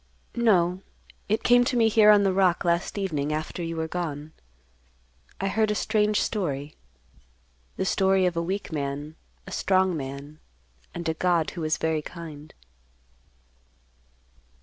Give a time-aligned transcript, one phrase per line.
[0.33, 0.81] "No.
[1.29, 4.33] It came to me here on the rock last evening after you were gone.
[5.39, 6.75] I heard a strange story;
[7.77, 10.39] the story of a weak man, a strong man,
[10.95, 12.51] and a God who was very kind."